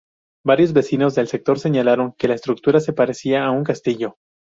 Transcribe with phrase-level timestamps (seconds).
[0.43, 4.15] Varios vecinos del sector señalaron que la estructura se parecía a un castillo.